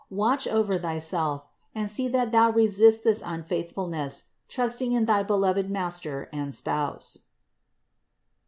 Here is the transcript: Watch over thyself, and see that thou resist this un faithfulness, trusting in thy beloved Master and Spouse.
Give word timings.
Watch 0.09 0.47
over 0.47 0.79
thyself, 0.79 1.47
and 1.75 1.87
see 1.87 2.07
that 2.07 2.31
thou 2.31 2.49
resist 2.49 3.03
this 3.03 3.21
un 3.21 3.43
faithfulness, 3.43 4.23
trusting 4.49 4.93
in 4.93 5.05
thy 5.05 5.21
beloved 5.21 5.69
Master 5.69 6.27
and 6.33 6.55
Spouse. 6.55 7.19